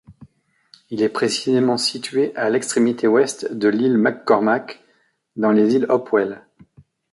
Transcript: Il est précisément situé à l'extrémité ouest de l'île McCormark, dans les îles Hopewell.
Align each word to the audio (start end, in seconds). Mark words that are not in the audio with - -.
Il 0.89 1.03
est 1.03 1.09
précisément 1.09 1.77
situé 1.77 2.35
à 2.35 2.49
l'extrémité 2.49 3.07
ouest 3.07 3.53
de 3.53 3.67
l'île 3.67 3.99
McCormark, 3.99 4.81
dans 5.35 5.51
les 5.51 5.75
îles 5.75 5.85
Hopewell. 5.89 6.43